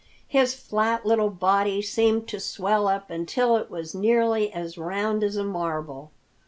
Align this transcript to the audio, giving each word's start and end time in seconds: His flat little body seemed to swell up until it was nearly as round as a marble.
His 0.27 0.55
flat 0.55 1.05
little 1.05 1.29
body 1.29 1.79
seemed 1.83 2.27
to 2.29 2.39
swell 2.39 2.87
up 2.87 3.11
until 3.11 3.55
it 3.57 3.69
was 3.69 3.93
nearly 3.93 4.51
as 4.51 4.75
round 4.75 5.23
as 5.23 5.35
a 5.35 5.43
marble. 5.43 6.09